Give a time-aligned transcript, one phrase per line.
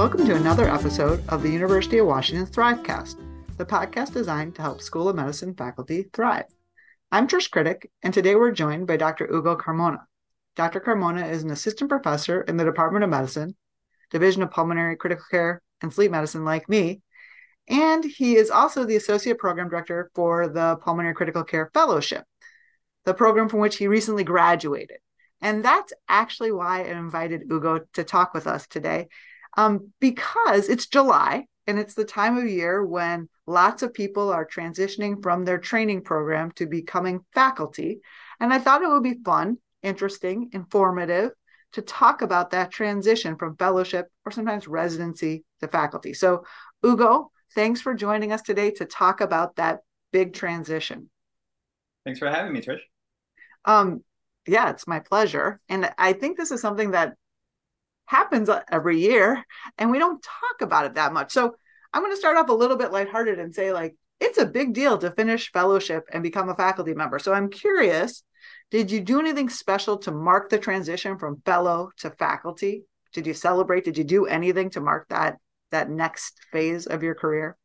[0.00, 3.16] Welcome to another episode of the University of Washington Thrivecast,
[3.58, 6.46] the podcast designed to help School of Medicine faculty thrive.
[7.12, 9.26] I'm Trish Kritek, and today we're joined by Dr.
[9.26, 9.98] Hugo Carmona.
[10.56, 10.80] Dr.
[10.80, 13.54] Carmona is an assistant professor in the Department of Medicine,
[14.10, 17.02] Division of Pulmonary Critical Care and Sleep Medicine, like me,
[17.68, 22.24] and he is also the associate program director for the Pulmonary Critical Care Fellowship,
[23.04, 24.96] the program from which he recently graduated.
[25.42, 29.08] And that's actually why I invited Hugo to talk with us today,
[29.56, 34.46] um, because it's July and it's the time of year when lots of people are
[34.46, 38.00] transitioning from their training program to becoming faculty.
[38.38, 41.32] And I thought it would be fun, interesting, informative
[41.72, 46.14] to talk about that transition from fellowship or sometimes residency to faculty.
[46.14, 46.44] So,
[46.82, 49.80] Hugo, thanks for joining us today to talk about that
[50.12, 51.10] big transition.
[52.04, 52.80] Thanks for having me, Trish.
[53.64, 54.02] Um,
[54.46, 55.60] yeah, it's my pleasure.
[55.68, 57.14] And I think this is something that
[58.10, 59.44] happens every year
[59.78, 61.32] and we don't talk about it that much.
[61.32, 61.54] So
[61.92, 64.74] I'm going to start off a little bit lighthearted and say, like, it's a big
[64.74, 67.20] deal to finish fellowship and become a faculty member.
[67.20, 68.24] So I'm curious,
[68.72, 72.82] did you do anything special to mark the transition from fellow to faculty?
[73.12, 73.84] Did you celebrate?
[73.84, 75.38] Did you do anything to mark that
[75.70, 77.56] that next phase of your career?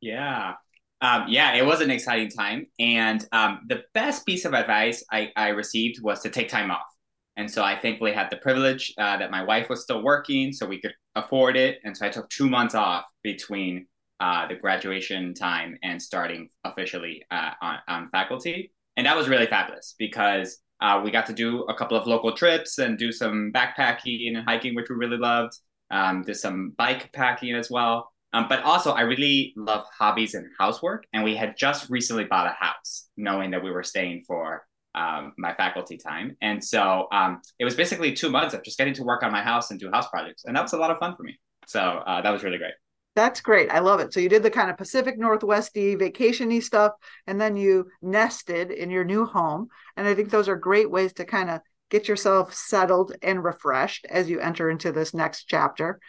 [0.00, 0.54] Yeah.
[1.00, 2.66] Um, yeah, it was an exciting time.
[2.80, 6.93] And um, the best piece of advice I, I, received was to take time off.
[7.36, 10.66] And so I thankfully had the privilege uh, that my wife was still working, so
[10.66, 11.78] we could afford it.
[11.84, 13.86] And so I took two months off between
[14.20, 18.72] uh, the graduation time and starting officially uh, on, on, faculty.
[18.96, 22.32] And that was really fabulous because uh, we got to do a couple of local
[22.36, 25.54] trips and do some backpacking and hiking, which we really loved.
[25.90, 28.10] Um, did some bike packing as well.
[28.32, 31.04] Um, but also, I really love hobbies and housework.
[31.12, 35.32] And we had just recently bought a house, knowing that we were staying for um,
[35.38, 36.36] my faculty time.
[36.40, 39.42] And so um, it was basically two months of just getting to work on my
[39.42, 40.44] house and do house projects.
[40.44, 41.38] And that was a lot of fun for me.
[41.66, 42.74] So uh, that was really great.
[43.16, 43.70] That's great.
[43.70, 44.12] I love it.
[44.12, 46.92] So you did the kind of Pacific Northwesty vacationy stuff,
[47.28, 49.68] and then you nested in your new home.
[49.96, 51.60] And I think those are great ways to kind of
[51.90, 56.00] get yourself settled and refreshed as you enter into this next chapter.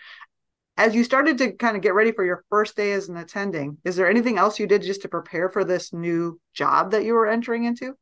[0.78, 3.78] As you started to kind of get ready for your first day as an attending,
[3.86, 7.14] is there anything else you did just to prepare for this new job that you
[7.14, 7.96] were entering into?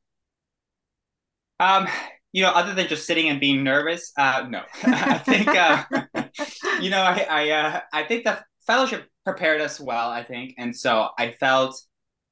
[1.63, 1.88] Um,
[2.34, 4.63] you know, other than just sitting and being nervous, uh, no.
[4.84, 5.84] I think, uh,
[6.81, 10.09] you know, I I, uh, I think the fellowship prepared us well.
[10.09, 11.79] I think, and so I felt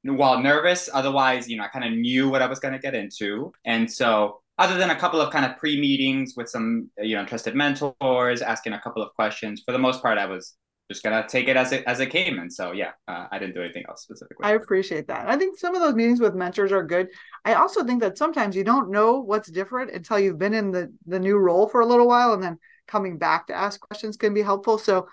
[0.03, 2.96] while nervous, otherwise, you know, I kind of knew what I was going to get
[2.96, 7.16] into, and so other than a couple of kind of pre meetings with some you
[7.16, 9.62] know trusted mentors, asking a couple of questions.
[9.66, 10.56] For the most part, I was
[10.91, 13.56] just gonna take it as it as it came, and so yeah, uh, I didn't
[13.56, 14.44] do anything else specifically.
[14.44, 15.29] I appreciate that.
[15.29, 17.07] I think some of those meetings with mentors are good.
[17.46, 20.94] I also think that sometimes you don't know what's different until you've been in the
[21.07, 24.34] the new role for a little while, and then coming back to ask questions can
[24.34, 24.78] be helpful.
[24.78, 25.07] So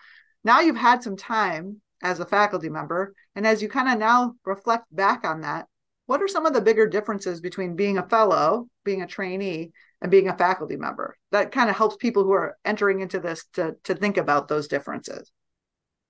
[0.44, 4.34] now you've had some time as a faculty member, and as you kind of now
[4.44, 5.66] reflect back on that,
[6.06, 10.10] what are some of the bigger differences between being a fellow, being a trainee, and
[10.10, 11.16] being a faculty member?
[11.32, 14.68] That kind of helps people who are entering into this to, to think about those
[14.68, 15.30] differences.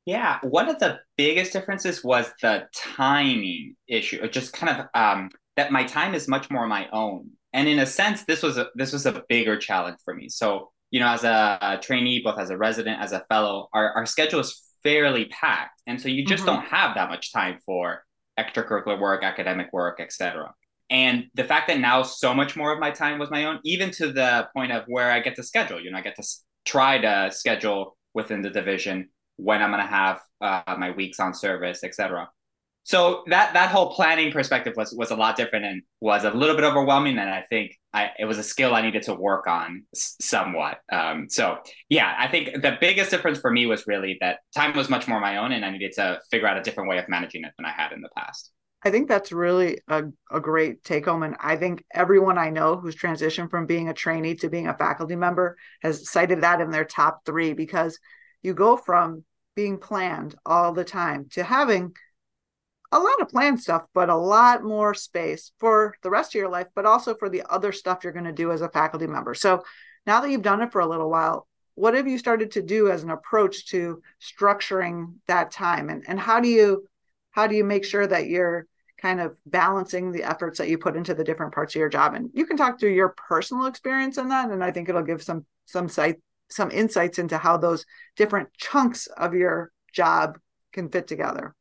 [0.09, 4.19] Yeah, one of the biggest differences was the timing issue.
[4.23, 7.79] It just kind of um, that my time is much more my own, and in
[7.79, 10.31] a sense, this was a this was a bigger challenge for me.
[10.31, 13.93] So you know, as a, a trainee, both as a resident, as a fellow, our
[13.93, 16.55] our schedule is fairly packed, and so you just mm-hmm.
[16.55, 18.03] don't have that much time for
[18.41, 20.55] extracurricular work, academic work, etc.
[20.89, 23.91] And the fact that now so much more of my time was my own, even
[23.91, 26.45] to the point of where I get to schedule, you know, I get to s-
[26.65, 31.35] try to schedule within the division when I'm going to have uh, my weeks on
[31.35, 32.29] service, etc
[32.89, 36.57] so that that whole planning perspective was was a lot different and was a little
[36.57, 39.85] bit overwhelming and i think I, it was a skill i needed to work on
[39.95, 41.59] s- somewhat um, so
[41.91, 45.21] yeah i think the biggest difference for me was really that time was much more
[45.21, 47.67] my own and i needed to figure out a different way of managing it than
[47.67, 48.51] i had in the past
[48.81, 51.25] I think that's really a, a great take home.
[51.25, 54.79] And I think everyone I know who's transitioned from being a trainee to being a
[54.79, 57.99] faculty member has cited that in their top three because
[58.43, 59.25] you go from
[59.55, 61.95] being planned all the time to having
[62.93, 66.49] a lot of planned stuff, but a lot more space for the rest of your
[66.49, 69.35] life, but also for the other stuff you're going to do as a faculty member.
[69.35, 69.63] So
[70.07, 72.91] now that you've done it for a little while, what have you started to do
[72.91, 75.91] as an approach to structuring that time?
[75.91, 76.87] And, and how do you
[77.31, 78.67] how do you make sure that you're
[79.01, 82.15] kind of balancing the efforts that you put into the different parts of your job?
[82.15, 84.51] And you can talk through your personal experience in that.
[84.51, 86.17] And I think it'll give some some sight
[86.51, 87.85] some insights into how those
[88.17, 90.39] different chunks of your job
[90.73, 91.55] can fit together.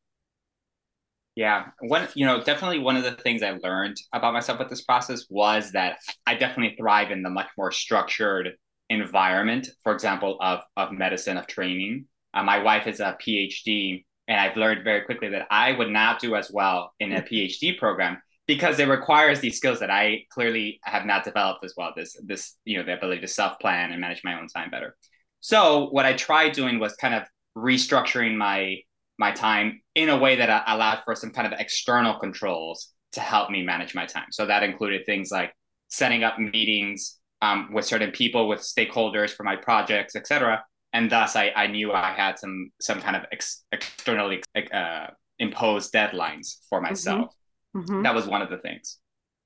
[1.36, 4.82] Yeah, one you know definitely one of the things I learned about myself with this
[4.84, 8.56] process was that I definitely thrive in the much more structured
[8.90, 12.06] environment, for example, of of medicine, of training.
[12.34, 16.20] Uh, my wife is a PhD, and I've learned very quickly that I would not
[16.20, 20.80] do as well in a PhD program because it requires these skills that I clearly
[20.84, 21.94] have not developed as well.
[21.96, 24.96] This this you know the ability to self plan and manage my own time better.
[25.42, 27.24] So what I tried doing was kind of
[27.58, 28.78] restructuring my
[29.20, 33.50] my time in a way that allowed for some kind of external controls to help
[33.50, 34.28] me manage my time.
[34.32, 35.54] So that included things like
[35.88, 40.64] setting up meetings um, with certain people, with stakeholders for my projects, etc.
[40.94, 44.42] And thus, I, I knew I had some some kind of ex- externally
[44.74, 45.08] uh,
[45.40, 46.88] imposed deadlines for mm-hmm.
[46.88, 47.20] myself.
[47.20, 47.34] Mm-hmm.
[47.78, 48.04] Mm-hmm.
[48.04, 48.98] That was one of the things.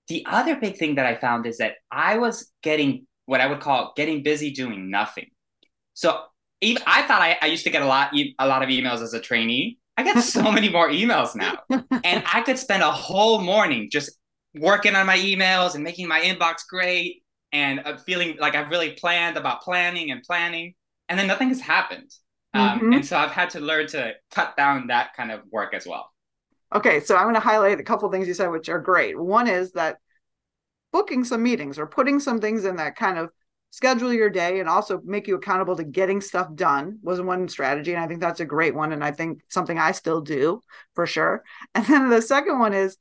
[0.07, 3.59] The other big thing that I found is that I was getting what I would
[3.59, 5.27] call getting busy doing nothing.
[5.93, 6.23] So
[6.61, 9.13] even, I thought I, I used to get a lot a lot of emails as
[9.13, 9.77] a trainee.
[9.97, 14.11] I get so many more emails now, and I could spend a whole morning just
[14.55, 18.91] working on my emails and making my inbox great and uh, feeling like I've really
[18.91, 20.73] planned about planning and planning,
[21.09, 22.11] and then nothing has happened.
[22.53, 22.93] Um, mm-hmm.
[22.93, 26.09] And so I've had to learn to cut down that kind of work as well.
[26.73, 29.19] Okay, so I'm going to highlight a couple of things you said, which are great.
[29.19, 29.97] One is that
[30.91, 33.29] booking some meetings or putting some things in that kind of
[33.71, 37.93] schedule your day and also make you accountable to getting stuff done was one strategy
[37.93, 40.61] and i think that's a great one and i think something i still do
[40.93, 41.41] for sure
[41.75, 42.97] and then the second one is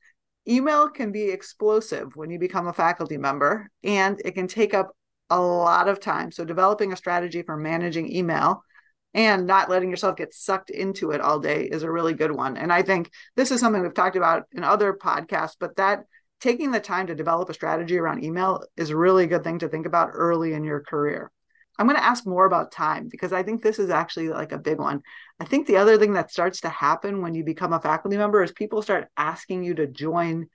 [0.47, 4.91] email can be explosive when you become a faculty member and it can take up
[5.29, 8.63] a lot of time so developing a strategy for managing email
[9.13, 12.57] and not letting yourself get sucked into it all day is a really good one
[12.57, 16.05] and i think this is something we've talked about in other podcasts but that
[16.41, 19.69] taking the time to develop a strategy around email is a really good thing to
[19.69, 21.31] think about early in your career.
[21.77, 24.57] I'm going to ask more about time because I think this is actually like a
[24.57, 25.01] big one.
[25.39, 28.43] I think the other thing that starts to happen when you become a faculty member
[28.43, 30.47] is people start asking you to join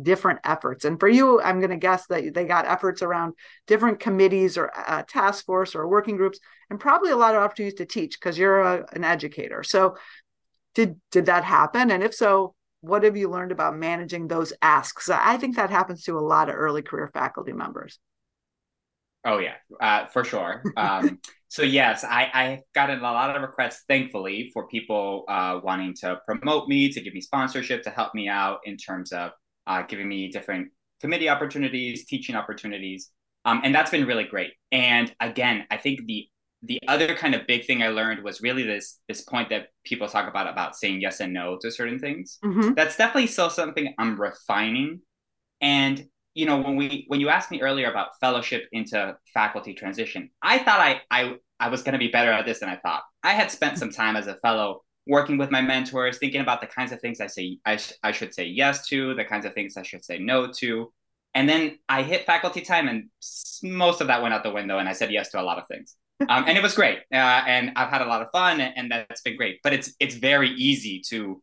[0.00, 0.84] different efforts.
[0.84, 3.34] And for you, I'm going to guess that they got efforts around
[3.66, 6.38] different committees or uh, task force or working groups,
[6.70, 9.62] and probably a lot of opportunities to teach because you're a, an educator.
[9.62, 9.96] So,
[10.74, 11.90] did did that happen?
[11.90, 15.08] And if so, what have you learned about managing those asks?
[15.08, 17.98] I think that happens to a lot of early career faculty members.
[19.24, 20.62] Oh yeah, uh, for sure.
[20.76, 21.18] Um,
[21.48, 26.20] so yes, I I've gotten a lot of requests, thankfully, for people uh, wanting to
[26.26, 29.30] promote me, to give me sponsorship, to help me out in terms of
[29.66, 30.68] uh, giving me different
[31.00, 33.10] committee opportunities, teaching opportunities,
[33.44, 34.52] um, and that's been really great.
[34.72, 36.28] And again, I think the
[36.66, 40.08] the other kind of big thing I learned was really this this point that people
[40.08, 42.38] talk about about saying yes and no to certain things.
[42.44, 42.74] Mm-hmm.
[42.74, 45.00] That's definitely still something I'm refining.
[45.60, 50.30] And you know, when we when you asked me earlier about fellowship into faculty transition,
[50.42, 53.02] I thought I I I was going to be better at this than I thought.
[53.22, 56.66] I had spent some time as a fellow working with my mentors, thinking about the
[56.66, 59.54] kinds of things I say I, sh- I should say yes to, the kinds of
[59.54, 60.92] things I should say no to.
[61.34, 63.10] And then I hit faculty time, and
[63.62, 65.64] most of that went out the window, and I said yes to a lot of
[65.68, 65.96] things
[66.28, 66.98] um, and it was great.
[67.12, 69.60] Uh, and I've had a lot of fun, and, and that's been great.
[69.62, 71.42] But it's it's very easy to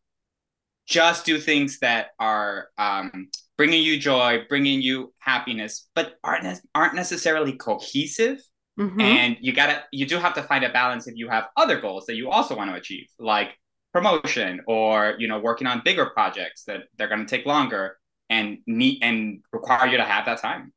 [0.87, 6.95] just do things that are um, bringing you joy, bringing you happiness, but aren't aren't
[6.95, 8.39] necessarily cohesive.
[8.79, 9.01] Mm-hmm.
[9.01, 12.05] And you gotta you do have to find a balance if you have other goals
[12.05, 13.57] that you also want to achieve, like
[13.93, 17.97] promotion or you know working on bigger projects that they're going to take longer
[18.29, 20.71] and need and require you to have that time.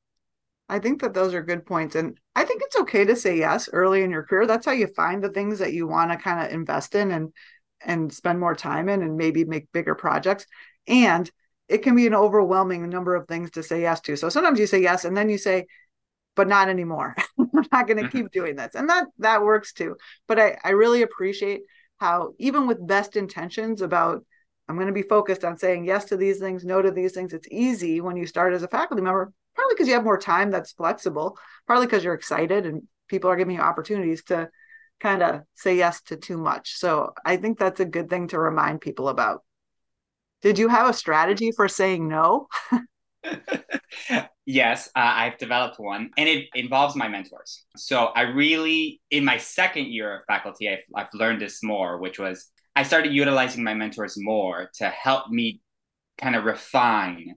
[0.69, 1.95] I think that those are good points.
[1.95, 4.47] And I think it's okay to say yes early in your career.
[4.47, 7.33] That's how you find the things that you want to kind of invest in and
[7.85, 10.47] and spend more time in and maybe make bigger projects.
[10.87, 11.31] And
[11.69, 14.17] it can be an overwhelming number of things to say yes to.
[14.17, 15.67] So sometimes you say yes and then you say,
[16.35, 17.15] but not anymore.
[17.39, 18.19] I'm not going to mm-hmm.
[18.19, 18.75] keep doing this.
[18.75, 19.97] And that that works too.
[20.27, 21.63] But I, I really appreciate
[21.99, 24.25] how even with best intentions about
[24.69, 27.33] I'm going to be focused on saying yes to these things, no to these things.
[27.33, 30.51] It's easy when you start as a faculty member partly because you have more time
[30.51, 34.49] that's flexible, partly because you're excited and people are giving you opportunities to
[35.01, 36.77] kind of say yes to too much.
[36.77, 39.43] So I think that's a good thing to remind people about.
[40.43, 42.49] Did you have a strategy for saying no?
[44.47, 47.65] yes, uh, I've developed one, and it involves my mentors.
[47.77, 52.19] So I really, in my second year of faculty, I've, I've learned this more, which
[52.19, 55.61] was I started utilizing my mentors more to help me
[56.19, 57.35] kind of refine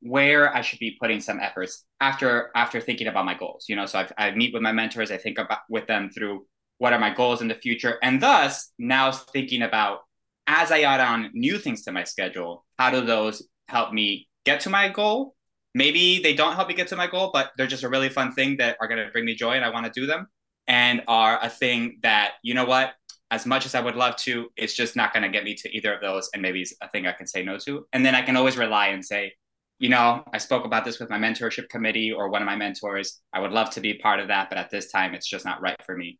[0.00, 3.66] where I should be putting some efforts after after thinking about my goals.
[3.68, 5.10] You know, so I, I meet with my mentors.
[5.10, 6.46] I think about with them through
[6.78, 10.00] what are my goals in the future, and thus now thinking about
[10.46, 14.60] as I add on new things to my schedule, how do those help me get
[14.60, 15.36] to my goal?
[15.74, 18.32] Maybe they don't help me get to my goal, but they're just a really fun
[18.32, 20.26] thing that are going to bring me joy, and I want to do them,
[20.66, 22.94] and are a thing that you know what.
[23.30, 25.74] As much as I would love to, it's just not going to get me to
[25.74, 27.86] either of those, and maybe it's a thing I can say no to.
[27.94, 29.32] And then I can always rely and say,
[29.78, 33.22] you know, I spoke about this with my mentorship committee or one of my mentors.
[33.32, 35.62] I would love to be part of that, but at this time, it's just not
[35.62, 36.18] right for me.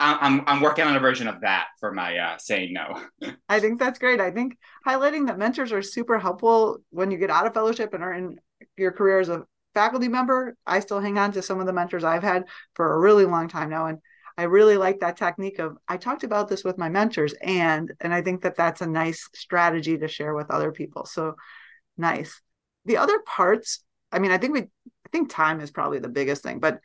[0.00, 3.02] I'm I'm working on a version of that for my uh, saying no.
[3.50, 4.18] I think that's great.
[4.18, 8.02] I think highlighting that mentors are super helpful when you get out of fellowship and
[8.02, 8.38] are in
[8.80, 9.44] your career as a
[9.74, 10.56] faculty member.
[10.66, 12.44] I still hang on to some of the mentors I've had
[12.74, 13.98] for a really long time now, and
[14.36, 18.12] I really like that technique of I talked about this with my mentors, and and
[18.12, 21.04] I think that that's a nice strategy to share with other people.
[21.06, 21.36] So
[21.96, 22.40] nice.
[22.86, 26.42] The other parts, I mean, I think we I think time is probably the biggest
[26.42, 26.80] thing, but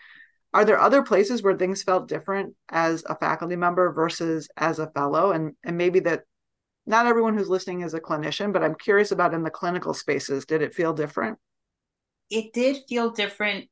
[0.56, 4.88] are there other places where things felt different as a faculty member versus as a
[4.92, 6.24] fellow and and maybe that
[6.86, 10.46] not everyone who's listening is a clinician but i'm curious about in the clinical spaces
[10.46, 11.38] did it feel different
[12.30, 13.66] it did feel different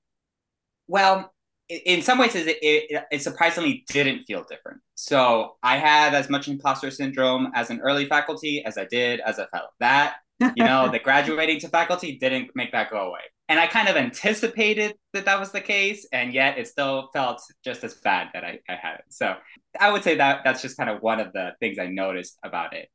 [0.88, 1.32] well
[1.70, 6.48] in some ways it, it, it surprisingly didn't feel different so i had as much
[6.48, 10.16] imposter syndrome as an early faculty as i did as a fellow that
[10.56, 13.96] you know the graduating to faculty didn't make that go away and I kind of
[13.98, 18.44] anticipated that that was the case, and yet it still felt just as bad that
[18.44, 19.06] I, I had it.
[19.10, 19.36] So
[19.80, 22.74] I would say that that's just kind of one of the things I noticed about
[22.74, 22.90] it.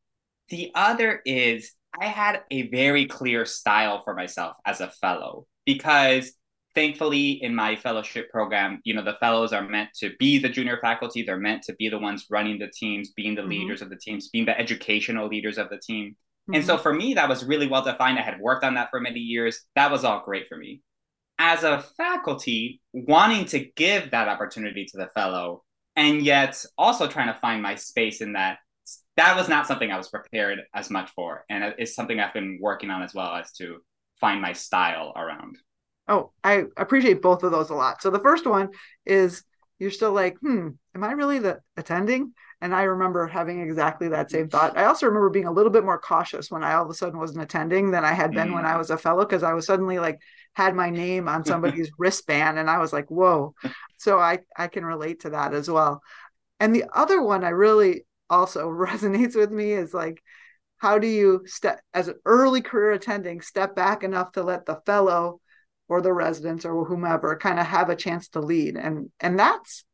[0.49, 6.33] The other is I had a very clear style for myself as a fellow because
[6.75, 10.79] thankfully in my fellowship program, you know, the fellows are meant to be the junior
[10.81, 11.23] faculty.
[11.23, 13.51] They're meant to be the ones running the teams, being the mm-hmm.
[13.51, 16.11] leaders of the teams, being the educational leaders of the team.
[16.11, 16.55] Mm-hmm.
[16.55, 16.83] And so mm-hmm.
[16.83, 18.19] for me, that was really well defined.
[18.19, 19.61] I had worked on that for many years.
[19.75, 20.83] That was all great for me.
[21.41, 25.65] As a faculty, wanting to give that opportunity to the fellow,
[25.97, 28.59] and yet also trying to find my space in that,
[29.19, 31.45] that was not something I was prepared as much for.
[31.51, 33.79] And it's something I've been working on as well as to
[34.21, 35.59] find my style around.
[36.07, 38.01] Oh, I appreciate both of those a lot.
[38.01, 38.71] So the first one
[39.05, 39.43] is
[39.81, 42.33] you're still like, hmm, am I really the attending?
[42.61, 44.79] And I remember having exactly that same thought.
[44.79, 47.19] I also remember being a little bit more cautious when I all of a sudden
[47.19, 48.55] wasn't attending than I had been mm.
[48.55, 50.21] when I was a fellow because I was suddenly like
[50.55, 53.55] had my name on somebody's wristband and I was like, whoa.
[53.97, 56.03] So I, I can relate to that as well.
[56.61, 60.23] And the other one I really also resonates with me is like,
[60.79, 64.81] how do you step as an early career attending, step back enough to let the
[64.87, 65.41] fellow
[65.89, 68.77] or the residents or whomever kind of have a chance to lead?
[68.77, 69.85] And and that's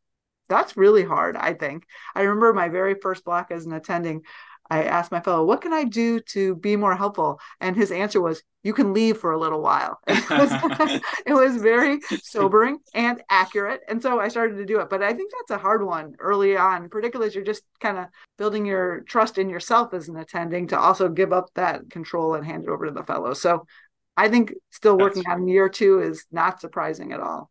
[0.48, 1.84] that's really hard, I think.
[2.14, 4.22] I remember my very first block as an attending,
[4.71, 7.38] I asked my fellow, what can I do to be more helpful?
[7.61, 10.00] And his answer was, you can leave for a little while.
[10.09, 13.83] It was, it was, very sobering and accurate.
[13.88, 14.88] And so I started to do it.
[14.88, 18.06] But I think that's a hard one early on, particularly as you're just kind of
[18.38, 22.44] building your trust in yourself as an attending to also give up that control and
[22.44, 23.35] hand it over to the fellow.
[23.35, 23.66] So
[24.16, 27.50] I think still working on year two is not surprising at all.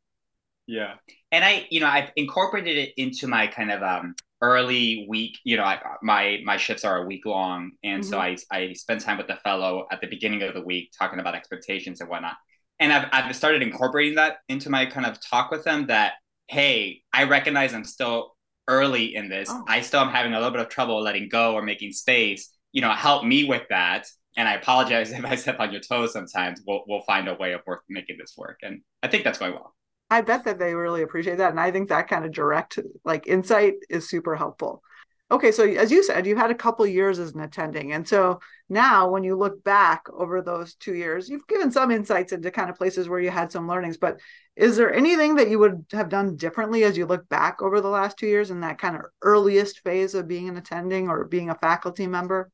[0.65, 0.95] Yeah.
[1.31, 5.39] And I, you know, I've incorporated it into my kind of um, early week.
[5.43, 8.09] You know, I, my my shifts are a week long, and mm-hmm.
[8.09, 11.19] so I I spend time with the fellow at the beginning of the week talking
[11.19, 12.35] about expectations and whatnot.
[12.79, 15.87] And I've I've started incorporating that into my kind of talk with them.
[15.87, 16.13] That
[16.47, 18.35] hey, I recognize I'm still
[18.67, 19.49] early in this.
[19.49, 19.63] Oh.
[19.67, 22.49] I still am having a little bit of trouble letting go or making space.
[22.73, 24.05] You know, help me with that.
[24.35, 26.61] And I apologize if I step on your toes sometimes.
[26.67, 29.53] We'll we'll find a way of work making this work, and I think that's going
[29.53, 29.73] well.
[30.09, 31.51] I bet that they really appreciate that.
[31.51, 34.83] And I think that kind of direct like insight is super helpful.
[35.33, 37.91] Okay, so as you said, you had a couple years as an attending.
[37.93, 42.33] And so now when you look back over those two years, you've given some insights
[42.33, 43.97] into kind of places where you had some learnings.
[43.97, 44.19] But
[44.55, 47.89] is there anything that you would have done differently as you look back over the
[47.89, 51.49] last two years in that kind of earliest phase of being an attending or being
[51.49, 52.51] a faculty member?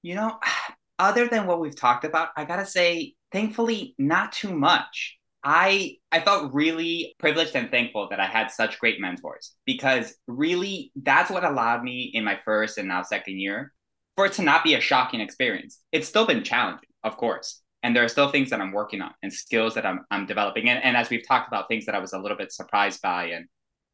[0.00, 0.38] You know,
[0.98, 5.18] other than what we've talked about, I gotta say, thankfully, not too much.
[5.42, 10.92] I I felt really privileged and thankful that I had such great mentors because really
[10.96, 13.72] that's what allowed me in my first and now second year
[14.16, 15.80] for it to not be a shocking experience.
[15.92, 17.62] It's still been challenging, of course.
[17.82, 20.68] And there are still things that I'm working on and skills that I'm I'm developing.
[20.68, 23.26] And, and as we've talked about, things that I was a little bit surprised by
[23.26, 23.46] and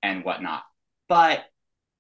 [0.03, 0.63] and whatnot.
[1.09, 1.45] But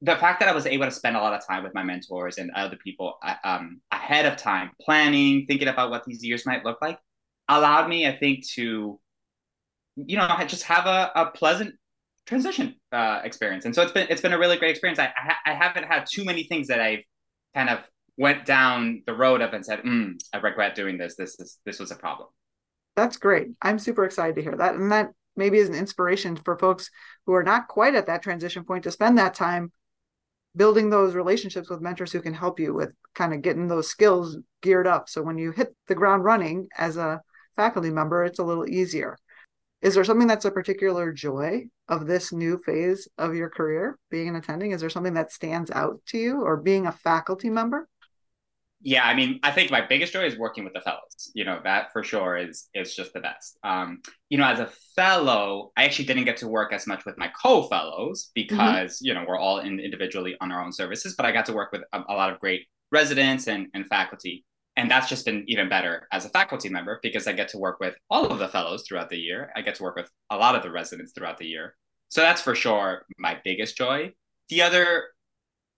[0.02, 2.38] the fact that I was able to spend a lot of time with my mentors
[2.38, 6.64] and other people uh, um, ahead of time, planning, thinking about what these years might
[6.64, 6.98] look like,
[7.48, 9.00] allowed me, I think, to
[9.96, 11.74] you know, just have a, a pleasant
[12.26, 13.64] transition uh, experience.
[13.64, 14.98] And so it's been it's been a really great experience.
[14.98, 15.12] I
[15.46, 17.02] I, haven't had too many things that I've
[17.54, 17.80] kind of
[18.18, 21.16] went down the road of and said, mm, I regret doing this.
[21.16, 22.28] This is this was a problem.
[22.94, 23.48] That's great.
[23.62, 24.74] I'm super excited to hear that.
[24.74, 26.90] And that maybe is an inspiration for folks
[27.26, 29.70] who are not quite at that transition point to spend that time
[30.56, 34.38] building those relationships with mentors who can help you with kind of getting those skills
[34.62, 35.10] geared up.
[35.10, 37.20] So when you hit the ground running as a
[37.54, 39.18] faculty member, it's a little easier
[39.82, 44.28] is there something that's a particular joy of this new phase of your career being
[44.28, 47.88] an attending is there something that stands out to you or being a faculty member
[48.82, 51.32] yeah, I mean, I think my biggest joy is working with the fellows.
[51.34, 53.58] You know, that for sure is is just the best.
[53.64, 57.16] Um, you know, as a fellow, I actually didn't get to work as much with
[57.16, 59.06] my co-fellows because mm-hmm.
[59.06, 61.72] you know we're all in individually on our own services, but I got to work
[61.72, 64.44] with a, a lot of great residents and, and faculty.
[64.76, 67.80] And that's just been even better as a faculty member because I get to work
[67.80, 69.50] with all of the fellows throughout the year.
[69.56, 71.74] I get to work with a lot of the residents throughout the year.
[72.08, 74.12] So that's for sure my biggest joy.
[74.48, 75.04] The other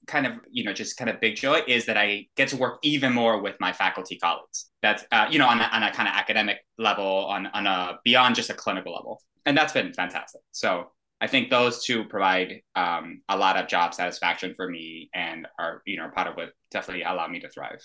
[0.08, 2.78] kind of you know just kind of big joy is that I get to work
[2.82, 4.70] even more with my faculty colleagues.
[4.82, 7.98] That's uh, you know on a, on a kind of academic level, on on a
[8.04, 10.40] beyond just a clinical level, and that's been fantastic.
[10.50, 10.90] So
[11.20, 15.82] I think those two provide um, a lot of job satisfaction for me, and are
[15.86, 17.82] you know part of what definitely allow me to thrive.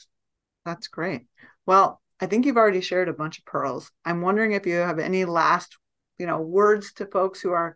[0.66, 1.24] That's great.
[1.66, 3.92] Well, I think you've already shared a bunch of pearls.
[4.06, 5.78] I'm wondering if you have any last
[6.18, 7.76] you know words to folks who are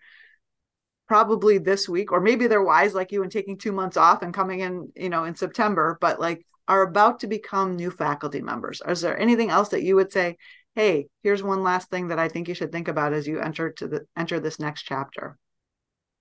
[1.07, 4.33] probably this week or maybe they're wise like you and taking two months off and
[4.33, 8.81] coming in you know in september but like are about to become new faculty members
[8.87, 10.35] is there anything else that you would say
[10.75, 13.71] hey here's one last thing that i think you should think about as you enter
[13.71, 15.37] to the enter this next chapter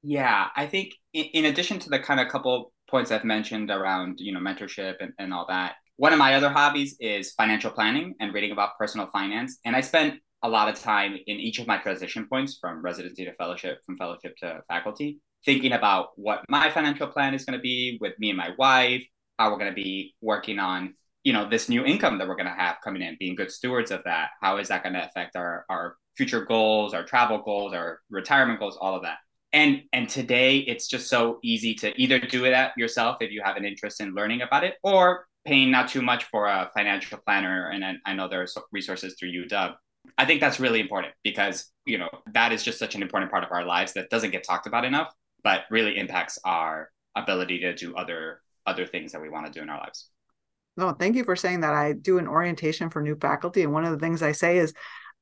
[0.02, 4.32] yeah i think in, addition to the kind of couple points i've mentioned around you
[4.32, 8.34] know mentorship and, and all that one of my other hobbies is financial planning and
[8.34, 11.76] reading about personal finance and i spent a lot of time in each of my
[11.78, 17.08] transition points from residency to fellowship, from fellowship to faculty, thinking about what my financial
[17.08, 19.04] plan is going to be with me and my wife,
[19.38, 22.46] how we're going to be working on, you know, this new income that we're going
[22.46, 24.30] to have coming in, being good stewards of that.
[24.40, 28.60] How is that going to affect our, our future goals, our travel goals, our retirement
[28.60, 29.18] goals, all of that.
[29.52, 33.56] And and today it's just so easy to either do it yourself if you have
[33.56, 37.70] an interest in learning about it, or paying not too much for a financial planner.
[37.70, 39.74] And I, know there are resources through UW
[40.18, 43.44] I think that's really important because, you know, that is just such an important part
[43.44, 45.12] of our lives that doesn't get talked about enough,
[45.42, 49.62] but really impacts our ability to do other other things that we want to do
[49.62, 50.08] in our lives.
[50.76, 51.72] No, thank you for saying that.
[51.72, 53.62] I do an orientation for new faculty.
[53.62, 54.74] And one of the things I say is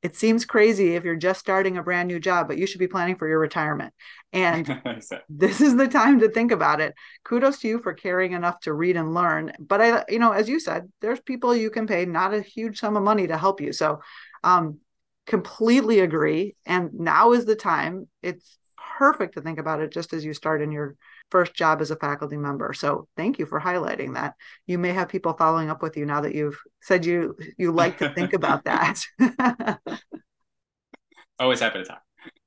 [0.05, 2.87] it seems crazy if you're just starting a brand new job, but you should be
[2.87, 3.95] planning for your retirement.
[4.35, 4.83] And
[5.31, 6.95] this is the time to think about it.
[7.25, 9.53] Kudos to you for caring enough to read and learn.
[9.59, 12.81] But I, you know, as you said, there's people you can pay not a huge
[12.81, 13.73] sum of money to help you.
[13.73, 14.01] So
[14.43, 14.79] um,
[15.27, 16.55] completely agree.
[16.67, 18.07] And now is the time.
[18.23, 18.59] It's
[18.99, 20.97] perfect to think about it just as you start in your
[21.31, 22.73] first job as a faculty member.
[22.73, 24.35] So thank you for highlighting that.
[24.67, 27.99] You may have people following up with you now that you've said you you like
[27.99, 29.01] to think about that.
[31.39, 32.03] Always happy to talk.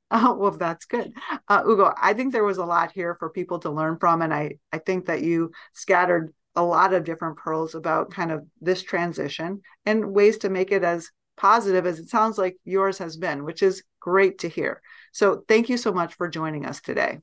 [0.10, 1.12] Oh, well, that's good.
[1.50, 4.22] Uh, Hugo, I think there was a lot here for people to learn from.
[4.22, 8.46] And I, I think that you scattered a lot of different pearls about kind of
[8.62, 13.18] this transition and ways to make it as positive as it sounds like yours has
[13.18, 14.82] been, which is great to hear.
[15.12, 17.20] So thank you so much for joining us today.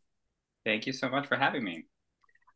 [0.64, 1.86] Thank you so much for having me.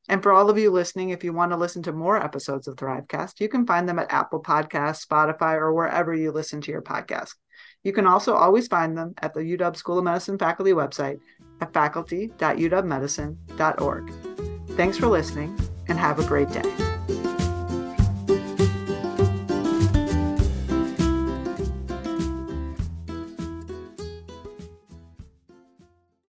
[0.09, 2.77] And for all of you listening, if you want to listen to more episodes of
[2.77, 6.81] Thrivecast, you can find them at Apple Podcasts, Spotify, or wherever you listen to your
[6.81, 7.35] podcast.
[7.85, 11.19] You can also always find them at the UW School of Medicine faculty website
[11.61, 14.13] at faculty.uwmedicine.org.
[14.71, 16.98] Thanks for listening and have a great day.